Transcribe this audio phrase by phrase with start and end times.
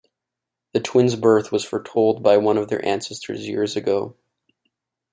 [0.73, 4.15] The twins' birth was foretold by one of their ancestors years ago.